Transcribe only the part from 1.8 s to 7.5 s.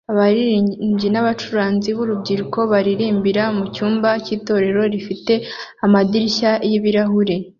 b'urubyiruko baririmbira mu cyumba cy'itorero rifite amadirishya y'ibirahure